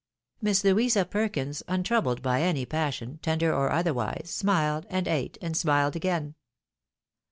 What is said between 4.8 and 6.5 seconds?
and ate, and smiled again.